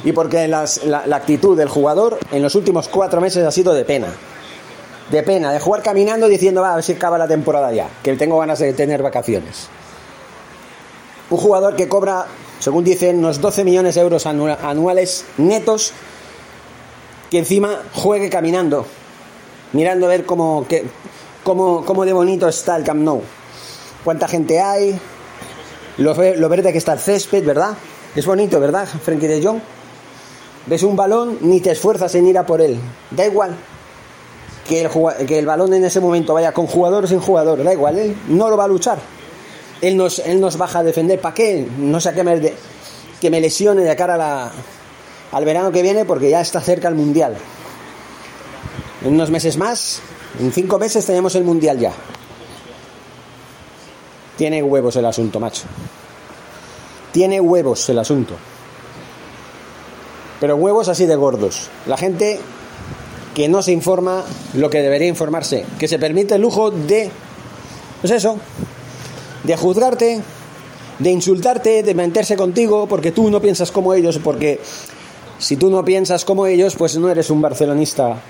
Y 0.03 0.11
porque 0.11 0.47
la, 0.47 0.65
actitud 1.11 1.57
del 1.57 1.67
jugador 1.67 2.19
en 2.31 2.41
los 2.43 2.53
últimos 2.55 2.87
cuatro 2.87 3.21
meses 3.21 3.45
ha 3.45 3.51
sido 3.51 3.73
de 3.73 3.85
pena. 3.85 4.07
De 5.09 5.23
pena, 5.23 5.51
de 5.51 5.59
jugar 5.59 5.81
caminando 5.81 6.27
diciendo, 6.27 6.61
va, 6.61 6.73
a 6.73 6.75
ver 6.75 6.83
si 6.83 6.93
acaba 6.93 7.17
la 7.17 7.27
temporada 7.27 7.71
ya, 7.73 7.89
que 8.03 8.15
tengo 8.15 8.37
ganas 8.39 8.59
de 8.59 8.71
tener 8.73 9.01
vacaciones. 9.03 9.67
Un 11.29 11.37
jugador 11.37 11.75
que 11.75 11.87
cobra, 11.89 12.25
según 12.59 12.83
dicen, 12.83 13.17
unos 13.17 13.41
12 13.41 13.63
millones 13.63 13.95
de 13.95 14.01
euros 14.01 14.25
anu- 14.25 14.57
anuales 14.63 15.25
netos, 15.37 15.91
que 17.31 17.39
encima 17.39 17.79
juegue 17.93 18.29
caminando, 18.29 18.85
mirando 19.73 20.05
a 20.05 20.09
ver 20.09 20.25
cómo, 20.25 20.65
cómo, 21.43 21.83
cómo 21.85 22.05
de 22.05 22.13
bonito 22.13 22.47
está 22.47 22.75
el 22.75 22.83
Camp 22.83 23.01
Nou. 23.01 23.21
Cuánta 24.03 24.27
gente 24.27 24.59
hay, 24.59 24.99
lo, 25.97 26.13
lo 26.13 26.49
verde 26.49 26.71
que 26.71 26.77
está 26.77 26.93
el 26.93 26.99
césped, 26.99 27.43
¿verdad? 27.45 27.73
Es 28.15 28.25
bonito, 28.25 28.59
¿verdad, 28.59 28.87
Frenkie 28.87 29.27
de 29.27 29.43
Jong? 29.43 29.59
Ves 30.65 30.83
un 30.83 30.95
balón, 30.95 31.37
ni 31.41 31.59
te 31.61 31.71
esfuerzas 31.71 32.13
en 32.15 32.27
ir 32.27 32.37
a 32.37 32.45
por 32.45 32.61
él. 32.61 32.79
Da 33.11 33.25
igual 33.25 33.55
que 34.67 34.81
el, 34.81 34.89
que 35.25 35.39
el 35.39 35.45
balón 35.45 35.73
en 35.73 35.83
ese 35.83 35.99
momento 35.99 36.33
vaya 36.33 36.53
con 36.53 36.67
jugador 36.67 37.03
o 37.03 37.07
sin 37.07 37.19
jugador, 37.19 37.63
da 37.63 37.73
igual, 37.73 37.97
él 37.97 38.15
no 38.29 38.49
lo 38.49 38.55
va 38.57 38.63
a 38.65 38.67
luchar. 38.67 38.97
Él 39.81 39.97
nos, 39.97 40.19
él 40.19 40.39
nos 40.39 40.57
baja 40.57 40.79
a 40.79 40.83
defender. 40.83 41.19
¿Para 41.19 41.35
qué? 41.35 41.67
No 41.77 41.99
sé 41.99 42.13
que 42.13 42.23
me, 42.23 42.39
de- 42.39 42.55
que 43.19 43.29
me 43.29 43.41
lesione 43.41 43.83
de 43.83 43.95
cara 43.97 44.13
a 44.13 44.17
la- 44.17 44.51
al 45.33 45.43
verano 45.45 45.71
que 45.71 45.81
viene 45.81 46.05
porque 46.05 46.29
ya 46.29 46.39
está 46.39 46.61
cerca 46.61 46.87
el 46.87 46.95
Mundial. 46.95 47.35
En 49.03 49.13
unos 49.15 49.29
meses 49.31 49.57
más, 49.57 50.01
en 50.39 50.51
cinco 50.51 50.79
meses 50.79 51.05
tenemos 51.05 51.35
el 51.35 51.43
Mundial 51.43 51.79
ya. 51.79 51.93
Tiene 54.37 54.63
huevos 54.63 54.95
el 54.95 55.05
asunto, 55.05 55.39
macho. 55.39 55.63
Tiene 57.11 57.39
huevos 57.39 57.87
el 57.89 57.99
asunto. 57.99 58.35
Pero 60.39 60.55
huevos 60.55 60.89
así 60.89 61.05
de 61.05 61.15
gordos. 61.15 61.69
La 61.85 61.97
gente 61.97 62.39
que 63.35 63.47
no 63.47 63.61
se 63.61 63.71
informa 63.71 64.23
lo 64.55 64.69
que 64.69 64.81
debería 64.81 65.07
informarse, 65.07 65.65
que 65.79 65.87
se 65.87 65.99
permite 65.99 66.35
el 66.35 66.41
lujo 66.41 66.71
de, 66.71 67.09
pues 68.01 68.11
eso, 68.11 68.37
de 69.43 69.57
juzgarte, 69.57 70.21
de 70.99 71.11
insultarte, 71.11 71.83
de 71.83 71.93
meterse 71.93 72.35
contigo 72.35 72.87
porque 72.87 73.11
tú 73.11 73.29
no 73.29 73.41
piensas 73.41 73.71
como 73.71 73.93
ellos, 73.93 74.19
porque 74.23 74.59
si 75.39 75.57
tú 75.57 75.69
no 75.69 75.83
piensas 75.83 76.25
como 76.25 76.45
ellos, 76.45 76.75
pues 76.75 76.97
no 76.97 77.09
eres 77.09 77.29
un 77.29 77.41
barcelonista, 77.41 78.21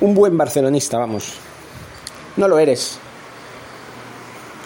un 0.00 0.14
buen 0.14 0.36
barcelonista, 0.36 0.98
vamos. 0.98 1.34
No 2.36 2.48
lo 2.48 2.58
eres. 2.58 2.98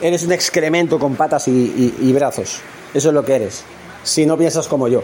Eres 0.00 0.23
un 0.25 0.33
excremento 0.33 0.99
con 0.99 1.16
patas 1.16 1.49
y, 1.49 2.12
brazos. 2.12 2.61
Eso 2.95 3.09
es 3.09 3.14
lo 3.14 3.25
que 3.25 3.35
eres. 3.35 3.64
Si 4.02 4.26
no 4.26 4.37
piensas 4.37 4.68
como 4.68 4.88
yo. 4.88 5.02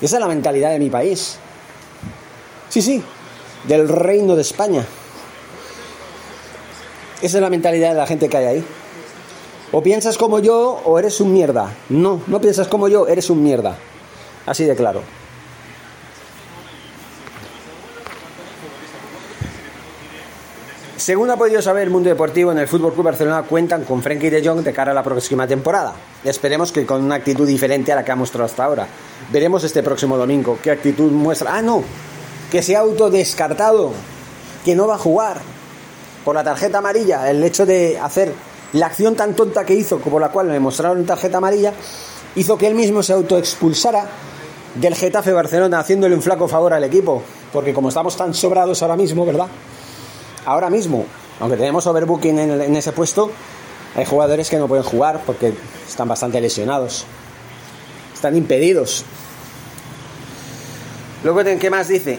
Esa 0.00 0.16
es 0.16 0.20
la 0.20 0.28
mentalidad 0.28 0.70
de 0.70 0.78
mi 0.78 0.90
país. 0.90 1.36
Sí, 2.68 2.80
sí, 2.80 3.02
del 3.68 3.88
reino 3.88 4.34
de 4.34 4.42
España. 4.42 4.84
Esa 7.20 7.38
es 7.38 7.42
la 7.42 7.50
mentalidad 7.50 7.90
de 7.90 7.96
la 7.96 8.06
gente 8.06 8.28
que 8.28 8.36
hay 8.36 8.46
ahí. 8.46 8.64
O 9.72 9.82
piensas 9.82 10.18
como 10.18 10.38
yo 10.38 10.80
o 10.84 10.98
eres 10.98 11.20
un 11.20 11.32
mierda. 11.32 11.72
No, 11.88 12.22
no 12.26 12.40
piensas 12.40 12.68
como 12.68 12.88
yo, 12.88 13.06
eres 13.06 13.30
un 13.30 13.42
mierda. 13.42 13.76
Así 14.46 14.64
de 14.64 14.74
claro. 14.74 15.02
Según 21.02 21.28
ha 21.30 21.36
podido 21.36 21.60
saber 21.60 21.82
el 21.82 21.90
mundo 21.90 22.10
deportivo, 22.10 22.52
en 22.52 22.58
el 22.58 22.68
Fútbol 22.68 22.92
Club 22.92 23.06
Barcelona 23.06 23.42
cuentan 23.42 23.82
con 23.82 24.00
Frenkie 24.00 24.30
de 24.30 24.40
Jong 24.46 24.60
de 24.60 24.72
cara 24.72 24.92
a 24.92 24.94
la 24.94 25.02
próxima 25.02 25.48
temporada. 25.48 25.94
Esperemos 26.22 26.70
que 26.70 26.86
con 26.86 27.02
una 27.02 27.16
actitud 27.16 27.44
diferente 27.44 27.90
a 27.90 27.96
la 27.96 28.04
que 28.04 28.12
ha 28.12 28.14
mostrado 28.14 28.44
hasta 28.44 28.62
ahora. 28.62 28.86
Veremos 29.32 29.64
este 29.64 29.82
próximo 29.82 30.16
domingo 30.16 30.60
qué 30.62 30.70
actitud 30.70 31.10
muestra. 31.10 31.56
Ah, 31.56 31.60
no, 31.60 31.82
que 32.52 32.62
se 32.62 32.76
ha 32.76 32.78
autodescartado, 32.78 33.90
que 34.64 34.76
no 34.76 34.86
va 34.86 34.94
a 34.94 34.98
jugar 34.98 35.38
por 36.24 36.36
la 36.36 36.44
tarjeta 36.44 36.78
amarilla. 36.78 37.28
El 37.28 37.42
hecho 37.42 37.66
de 37.66 37.98
hacer 37.98 38.32
la 38.72 38.86
acción 38.86 39.16
tan 39.16 39.34
tonta 39.34 39.66
que 39.66 39.74
hizo, 39.74 39.98
como 40.00 40.20
la 40.20 40.28
cual 40.28 40.52
le 40.52 40.60
mostraron 40.60 41.04
tarjeta 41.04 41.38
amarilla, 41.38 41.72
hizo 42.36 42.56
que 42.56 42.68
él 42.68 42.76
mismo 42.76 43.02
se 43.02 43.12
autoexpulsara 43.12 44.06
del 44.76 44.94
Getafe 44.94 45.32
Barcelona, 45.32 45.80
haciéndole 45.80 46.14
un 46.14 46.22
flaco 46.22 46.46
favor 46.46 46.72
al 46.72 46.84
equipo. 46.84 47.24
Porque 47.52 47.74
como 47.74 47.88
estamos 47.88 48.16
tan 48.16 48.32
sobrados 48.34 48.80
ahora 48.82 48.94
mismo, 48.94 49.26
¿verdad? 49.26 49.48
Ahora 50.44 50.70
mismo, 50.70 51.06
aunque 51.40 51.56
tenemos 51.56 51.86
overbooking 51.86 52.38
en, 52.38 52.76
ese 52.76 52.92
puesto, 52.92 53.30
hay 53.94 54.04
jugadores 54.04 54.48
que 54.48 54.58
no 54.58 54.68
pueden 54.68 54.84
jugar 54.84 55.22
porque 55.26 55.52
están 55.88 56.08
bastante 56.08 56.40
lesionados. 56.40 57.04
Están 58.14 58.36
impedidos. 58.36 59.04
Luego, 61.24 61.40
¿qué 61.58 61.70
más 61.70 61.88
dice? 61.88 62.18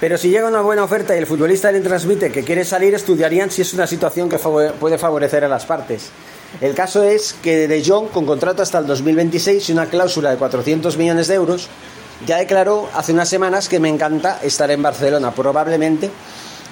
Pero 0.00 0.18
si 0.18 0.30
llega 0.30 0.48
una 0.48 0.62
buena 0.62 0.82
oferta 0.82 1.14
y 1.14 1.18
el 1.18 1.26
futbolista 1.26 1.70
le 1.70 1.80
transmite 1.80 2.32
que 2.32 2.42
quiere 2.42 2.64
salir, 2.64 2.92
estudiarían 2.94 3.50
si 3.50 3.62
es 3.62 3.72
una 3.72 3.86
situación 3.86 4.28
que 4.28 4.36
puede 4.36 4.98
favorecer 4.98 5.44
a 5.44 5.48
las 5.48 5.64
partes. 5.64 6.10
El 6.60 6.74
caso 6.74 7.02
es 7.02 7.34
que 7.34 7.68
De 7.68 7.84
Jong, 7.84 8.08
con 8.08 8.26
contrato 8.26 8.62
hasta 8.62 8.78
el 8.78 8.86
2026 8.86 9.68
y 9.68 9.72
una 9.72 9.86
cláusula 9.86 10.30
de 10.30 10.36
400 10.36 10.96
millones 10.96 11.28
de 11.28 11.34
euros, 11.34 11.68
ya 12.26 12.38
declaró 12.38 12.88
hace 12.94 13.12
unas 13.12 13.28
semanas 13.28 13.68
que 13.68 13.80
me 13.80 13.88
encanta 13.88 14.38
estar 14.42 14.70
en 14.70 14.82
Barcelona. 14.82 15.32
Probablemente 15.32 16.10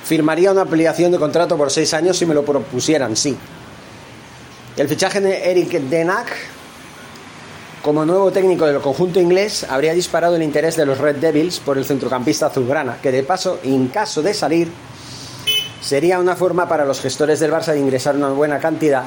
firmaría 0.04 0.52
una 0.52 0.62
ampliación 0.62 1.12
de 1.12 1.18
contrato 1.18 1.56
por 1.56 1.70
seis 1.70 1.92
años 1.94 2.16
si 2.16 2.26
me 2.26 2.34
lo 2.34 2.44
propusieran, 2.44 3.16
sí. 3.16 3.36
El 4.76 4.88
fichaje 4.88 5.20
de 5.20 5.50
Eric 5.50 5.72
Denac 5.72 6.28
como 7.82 8.04
nuevo 8.04 8.30
técnico 8.30 8.66
del 8.66 8.80
conjunto 8.80 9.20
inglés 9.20 9.64
habría 9.68 9.94
disparado 9.94 10.36
el 10.36 10.42
interés 10.42 10.76
de 10.76 10.84
los 10.84 10.98
Red 10.98 11.16
Devils 11.16 11.60
por 11.60 11.78
el 11.78 11.86
centrocampista 11.86 12.46
azulgrana, 12.46 12.98
que 13.00 13.10
de 13.10 13.22
paso, 13.22 13.58
en 13.62 13.88
caso 13.88 14.20
de 14.20 14.34
salir, 14.34 14.70
sería 15.80 16.18
una 16.18 16.36
forma 16.36 16.68
para 16.68 16.84
los 16.84 17.00
gestores 17.00 17.40
del 17.40 17.50
Barça 17.50 17.72
de 17.72 17.80
ingresar 17.80 18.16
una 18.16 18.28
buena 18.28 18.58
cantidad 18.58 19.04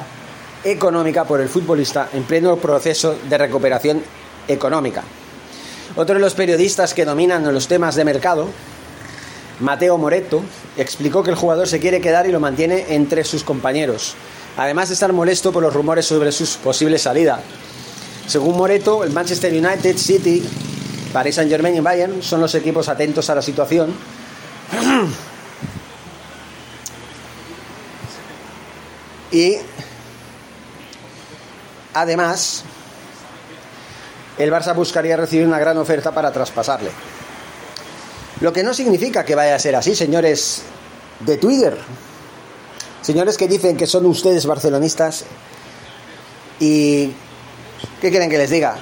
económica 0.64 1.24
por 1.24 1.40
el 1.40 1.48
futbolista 1.48 2.08
en 2.12 2.24
pleno 2.24 2.56
proceso 2.56 3.16
de 3.28 3.38
recuperación 3.38 4.02
económica. 4.48 5.04
Otro 5.96 6.14
de 6.14 6.20
los 6.20 6.34
periodistas 6.34 6.94
que 6.94 7.04
dominan 7.04 7.52
los 7.52 7.68
temas 7.68 7.94
de 7.94 8.04
mercado, 8.04 8.48
Mateo 9.60 9.98
Moreto, 9.98 10.42
explicó 10.76 11.22
que 11.22 11.30
el 11.30 11.36
jugador 11.36 11.68
se 11.68 11.78
quiere 11.78 12.00
quedar 12.00 12.26
y 12.26 12.32
lo 12.32 12.40
mantiene 12.40 12.86
entre 12.88 13.22
sus 13.22 13.44
compañeros, 13.44 14.16
además 14.56 14.88
de 14.88 14.94
estar 14.94 15.12
molesto 15.12 15.52
por 15.52 15.62
los 15.62 15.72
rumores 15.72 16.06
sobre 16.06 16.32
su 16.32 16.44
posible 16.58 16.98
salida. 16.98 17.40
Según 18.26 18.56
Moreto, 18.56 19.04
el 19.04 19.12
Manchester 19.12 19.52
United, 19.52 19.96
City, 19.96 20.42
Paris 21.12 21.36
Saint 21.36 21.50
Germain 21.50 21.76
y 21.76 21.80
Bayern 21.80 22.20
son 22.22 22.40
los 22.40 22.56
equipos 22.56 22.88
atentos 22.88 23.30
a 23.30 23.36
la 23.36 23.42
situación. 23.42 23.94
y 29.30 29.58
además, 31.92 32.64
el 34.38 34.52
Barça 34.52 34.74
buscaría 34.74 35.16
recibir 35.16 35.46
una 35.46 35.58
gran 35.58 35.78
oferta 35.78 36.12
para 36.12 36.32
traspasarle. 36.32 36.90
Lo 38.40 38.52
que 38.52 38.62
no 38.62 38.74
significa 38.74 39.24
que 39.24 39.34
vaya 39.34 39.54
a 39.54 39.58
ser 39.58 39.76
así, 39.76 39.94
señores 39.94 40.62
de 41.20 41.36
Twitter. 41.36 41.78
Señores 43.00 43.36
que 43.36 43.48
dicen 43.48 43.76
que 43.76 43.86
son 43.86 44.06
ustedes 44.06 44.46
barcelonistas 44.46 45.24
y... 46.58 47.12
¿Qué 48.00 48.10
quieren 48.10 48.30
que 48.30 48.38
les 48.38 48.50
diga? 48.50 48.76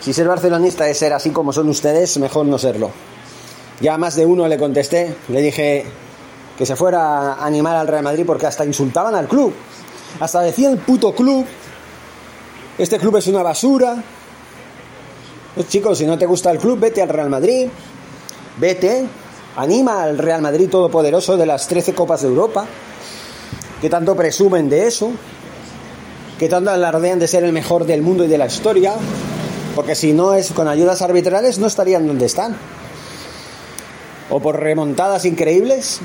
Si 0.00 0.12
ser 0.12 0.26
barcelonista 0.26 0.88
es 0.88 0.98
ser 0.98 1.12
así 1.12 1.30
como 1.30 1.52
son 1.52 1.68
ustedes, 1.68 2.18
mejor 2.18 2.46
no 2.46 2.58
serlo. 2.58 2.90
Ya 3.80 3.96
más 3.98 4.16
de 4.16 4.26
uno 4.26 4.48
le 4.48 4.58
contesté, 4.58 5.14
le 5.28 5.40
dije 5.40 5.84
que 6.58 6.66
se 6.66 6.74
fuera 6.74 7.34
a 7.34 7.46
animar 7.46 7.76
al 7.76 7.86
Real 7.86 8.02
Madrid 8.02 8.24
porque 8.26 8.46
hasta 8.46 8.64
insultaban 8.64 9.14
al 9.14 9.28
club. 9.28 9.54
Hasta 10.20 10.40
decían 10.40 10.78
puto 10.78 11.14
club. 11.14 11.46
Este 12.78 12.98
club 12.98 13.16
es 13.16 13.26
una 13.26 13.42
basura. 13.42 14.02
Pues, 15.54 15.68
chicos, 15.68 15.98
si 15.98 16.06
no 16.06 16.16
te 16.16 16.24
gusta 16.24 16.50
el 16.50 16.58
club, 16.58 16.78
vete 16.78 17.02
al 17.02 17.10
Real 17.10 17.28
Madrid. 17.28 17.68
Vete, 18.58 19.04
anima 19.56 20.02
al 20.02 20.16
Real 20.16 20.40
Madrid 20.40 20.68
todopoderoso 20.70 21.36
de 21.36 21.46
las 21.46 21.68
13 21.68 21.94
Copas 21.94 22.22
de 22.22 22.28
Europa. 22.28 22.66
Que 23.80 23.90
tanto 23.90 24.16
presumen 24.16 24.70
de 24.70 24.86
eso. 24.86 25.10
Que 26.38 26.48
tanto 26.48 26.70
alardean 26.70 27.18
de 27.18 27.28
ser 27.28 27.44
el 27.44 27.52
mejor 27.52 27.84
del 27.84 28.00
mundo 28.00 28.24
y 28.24 28.28
de 28.28 28.38
la 28.38 28.46
historia. 28.46 28.94
Porque 29.74 29.94
si 29.94 30.12
no 30.12 30.32
es 30.34 30.52
con 30.52 30.68
ayudas 30.68 31.02
arbitrales, 31.02 31.58
no 31.58 31.66
estarían 31.66 32.06
donde 32.06 32.26
están. 32.26 32.56
O 34.30 34.40
por 34.40 34.58
remontadas 34.58 35.26
increíbles, 35.26 36.00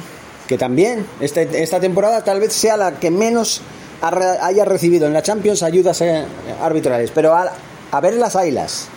que 0.47 0.57
también 0.57 1.05
este, 1.21 1.63
esta 1.63 1.79
temporada 1.79 2.23
tal 2.23 2.41
vez 2.41 2.51
sea 2.51 2.75
la 2.75 2.99
que 2.99 3.11
menos 3.11 3.61
haya 4.01 4.65
recibido 4.65 5.07
en 5.07 5.13
la 5.13 5.21
Champions 5.23 5.63
ayudas 5.63 6.01
eh, 6.01 6.25
arbitrales. 6.61 7.11
Pero 7.15 7.33
a, 7.33 7.51
a 7.91 8.01
ver 8.01 8.15
las 8.15 8.35
ailas. 8.35 8.89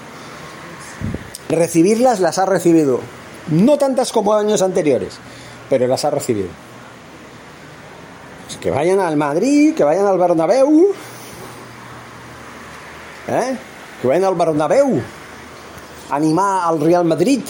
Recibirlas 1.50 2.20
las 2.20 2.38
ha 2.38 2.46
recibido. 2.46 3.00
No 3.48 3.76
tantas 3.76 4.12
como 4.12 4.34
años 4.34 4.62
anteriores, 4.62 5.18
pero 5.68 5.88
las 5.88 6.04
ha 6.04 6.10
recibido. 6.10 6.48
Pues 8.46 8.56
que 8.58 8.70
vayan 8.70 9.00
al 9.00 9.16
Madrid, 9.16 9.74
que 9.74 9.82
vayan 9.82 10.06
al 10.06 10.16
Bernabéu. 10.16 10.92
¿Eh? 13.26 13.58
Que 14.00 14.08
vayan 14.08 14.24
al 14.24 14.34
Bernabéu. 14.36 15.02
Animar 16.10 16.68
al 16.68 16.80
Real 16.80 17.04
Madrid. 17.04 17.42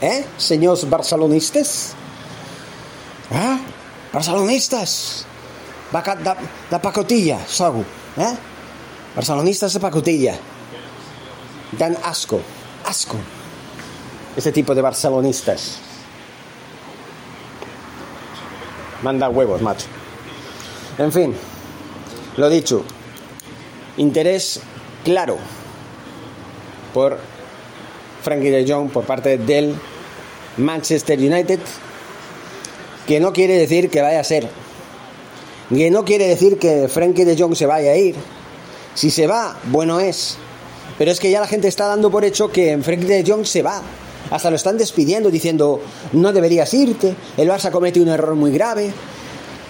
¿Eh? 0.00 0.24
Señores 0.36 0.88
barcelonistas. 0.90 1.94
¿Eh? 3.30 3.58
Barcelonistas. 4.12 5.26
De, 5.92 6.34
de 6.70 6.78
pacotilla, 6.80 7.38
sou. 7.46 7.84
Eh? 8.16 8.36
Barcelonistas 9.14 9.72
de 9.74 9.80
pacotilla. 9.80 10.34
Dan 11.78 11.96
asco 12.02 12.40
asco 12.88 13.16
ese 14.36 14.50
tipo 14.50 14.74
de 14.74 14.82
barcelonistas. 14.82 15.78
Manda 19.02 19.28
huevos, 19.28 19.60
macho. 19.60 19.86
En 20.96 21.12
fin, 21.12 21.34
lo 22.36 22.48
dicho, 22.48 22.82
interés 23.96 24.60
claro 25.04 25.36
por 26.94 27.18
Frankie 28.22 28.50
de 28.50 28.64
Jong 28.66 28.90
por 28.90 29.04
parte 29.04 29.38
del 29.38 29.74
Manchester 30.56 31.18
United, 31.18 31.60
que 33.06 33.20
no 33.20 33.32
quiere 33.32 33.54
decir 33.54 33.90
que 33.90 34.02
vaya 34.02 34.20
a 34.20 34.24
ser, 34.24 34.48
que 35.68 35.90
no 35.90 36.04
quiere 36.04 36.26
decir 36.26 36.58
que 36.58 36.88
Frankie 36.88 37.24
de 37.24 37.36
Jong 37.36 37.54
se 37.54 37.66
vaya 37.66 37.92
a 37.92 37.96
ir. 37.96 38.16
Si 38.94 39.10
se 39.10 39.28
va, 39.28 39.56
bueno 39.64 40.00
es, 40.00 40.38
pero 40.98 41.12
es 41.12 41.20
que 41.20 41.30
ya 41.30 41.40
la 41.40 41.46
gente 41.46 41.68
está 41.68 41.86
dando 41.86 42.10
por 42.10 42.24
hecho 42.24 42.50
que 42.50 42.76
Frank 42.82 43.00
de 43.00 43.24
Jong 43.26 43.46
se 43.46 43.62
va. 43.62 43.80
Hasta 44.30 44.50
lo 44.50 44.56
están 44.56 44.76
despidiendo 44.76 45.30
diciendo, 45.30 45.80
no 46.12 46.32
deberías 46.32 46.74
irte, 46.74 47.14
el 47.36 47.48
Barça 47.48 47.70
comete 47.70 48.00
un 48.00 48.08
error 48.08 48.34
muy 48.34 48.50
grave. 48.50 48.92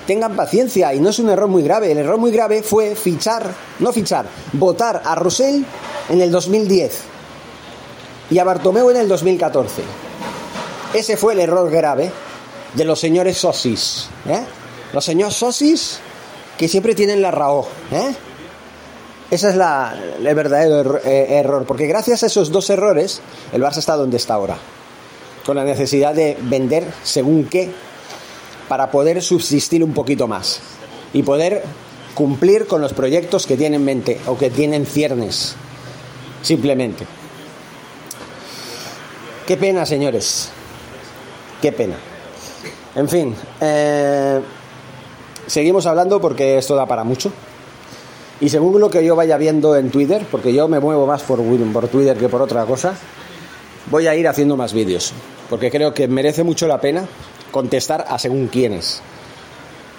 Tengan 0.07 0.35
paciencia, 0.35 0.95
y 0.95 1.01
no 1.01 1.11
es 1.11 1.19
un 1.19 1.29
error 1.29 1.49
muy 1.49 1.63
grave. 1.63 1.93
El 1.93 1.99
error 1.99 2.17
muy 2.17 2.31
grave 2.31 2.63
fue 2.63 2.97
fichar, 2.97 3.55
no 3.79 3.93
fichar, 3.93 4.27
votar 4.55 5.03
a 5.05 5.15
Rosell 5.15 5.65
en 6.09 6.21
el 6.23 6.31
2010 6.31 6.99
y 8.31 8.39
a 8.39 8.45
Bartomeu 8.45 8.91
en 8.91 8.97
el 8.97 9.09
2014. 9.09 9.83
Ese 10.95 11.17
fue 11.19 11.35
el 11.35 11.41
error 11.41 11.71
grave 11.71 12.11
de 12.75 12.85
los 12.85 12.99
señores 12.99 13.37
Sosis. 13.37 14.09
¿eh? 14.27 14.41
Los 14.95 15.05
señores 15.05 15.35
Sosis 15.35 15.99
que 16.57 16.69
siempre 16.69 16.95
tienen 16.95 17.23
la 17.23 17.31
RAO. 17.31 17.69
¿eh? 17.93 18.15
Ese 19.31 19.51
es 19.51 19.57
la, 19.57 19.95
el 20.19 20.35
verdadero 20.35 20.99
eh, 21.05 21.39
error, 21.39 21.65
porque 21.67 21.87
gracias 21.87 22.23
a 22.23 22.27
esos 22.27 22.51
dos 22.51 22.71
errores 22.71 23.21
el 23.53 23.63
Barça 23.63 23.79
está 23.79 23.95
donde 23.95 24.17
está 24.17 24.35
ahora, 24.35 24.57
con 25.45 25.57
la 25.57 25.65
necesidad 25.65 26.15
de 26.15 26.39
vender 26.41 26.85
según 27.03 27.45
qué 27.45 27.71
para 28.69 28.91
poder 28.91 29.23
subsistir 29.23 29.85
un 29.85 29.93
poquito 29.93 30.29
más 30.29 30.61
y 31.13 31.23
poder 31.23 31.63
cumplir 32.15 32.67
con 32.67 32.81
los 32.81 32.95
proyectos 32.95 33.47
que 33.47 33.57
tienen 33.57 33.81
en 33.81 33.85
mente 33.85 34.21
o 34.27 34.37
que 34.37 34.51
tienen 34.51 34.87
ciernes, 34.87 35.55
simplemente. 36.43 37.07
Qué 39.47 39.57
pena, 39.57 39.85
señores, 39.85 40.49
qué 41.61 41.73
pena. 41.73 41.97
En 42.95 43.09
fin, 43.09 43.35
eh, 43.61 44.41
seguimos 45.47 45.87
hablando 45.87 46.21
porque 46.21 46.59
esto 46.59 46.75
da 46.75 46.87
para 46.87 47.05
mucho. 47.05 47.31
Y 48.41 48.49
según 48.49 48.81
lo 48.81 48.89
que 48.89 49.05
yo 49.05 49.17
vaya 49.17 49.37
viendo 49.37 49.77
en 49.77 49.91
Twitter, 49.91 50.25
porque 50.31 50.53
yo 50.53 50.69
me 50.69 50.79
muevo 50.79 51.07
más 51.07 51.23
por, 51.23 51.41
por 51.73 51.89
Twitter 51.89 52.17
que 52.17 52.29
por 52.29 52.41
otra 52.41 52.65
cosa, 52.65 52.95
voy 53.91 54.07
a 54.07 54.15
ir 54.15 54.29
haciendo 54.29 54.57
más 54.57 54.73
vídeos. 54.73 55.13
Porque 55.51 55.71
creo 55.71 55.93
que 55.93 56.07
merece 56.07 56.45
mucho 56.45 56.69
la 56.69 56.81
pena 56.81 57.07
contestar 57.51 58.05
a 58.09 58.19
según 58.19 58.47
quiénes. 58.49 59.01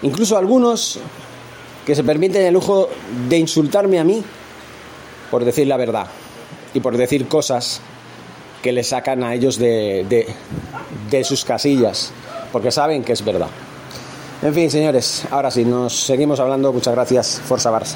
Incluso 0.04 0.38
algunos 0.38 1.00
que 1.86 1.96
se 1.96 2.04
permiten 2.04 2.46
el 2.46 2.54
lujo 2.54 2.90
de 3.28 3.38
insultarme 3.38 4.00
a 4.00 4.04
mí 4.04 4.24
por 5.32 5.44
decir 5.44 5.68
la 5.68 5.76
verdad 5.76 6.08
y 6.74 6.80
por 6.80 6.96
decir 6.96 7.28
cosas 7.28 7.82
que 8.62 8.72
le 8.72 8.84
sacan 8.84 9.24
a 9.24 9.34
ellos 9.34 9.58
de, 9.58 10.06
de, 10.08 10.28
de 11.10 11.24
sus 11.24 11.44
casillas, 11.44 12.12
porque 12.52 12.72
saben 12.72 13.04
que 13.04 13.14
es 13.14 13.24
verdad. 13.24 13.50
En 14.42 14.54
fin, 14.54 14.72
señores, 14.72 15.24
ahora 15.32 15.52
sí, 15.52 15.66
nos 15.66 15.94
seguimos 15.94 16.40
hablando. 16.40 16.72
Muchas 16.72 16.94
gracias. 16.94 17.42
Forza 17.44 17.72
Barça. 17.72 17.96